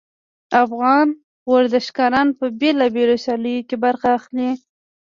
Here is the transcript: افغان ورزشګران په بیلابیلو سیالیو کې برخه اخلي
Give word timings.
افغان 0.63 1.07
ورزشګران 1.51 2.27
په 2.37 2.45
بیلابیلو 2.59 3.15
سیالیو 3.23 3.67
کې 3.69 3.75
برخه 3.85 4.07
اخلي 4.17 4.49